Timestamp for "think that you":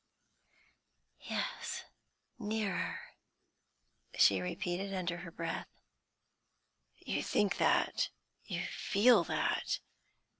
7.21-8.63